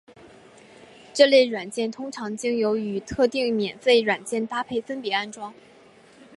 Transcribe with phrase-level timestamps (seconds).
[1.13, 5.53] 这类软件通常经由与特定免费软件搭配分别安装。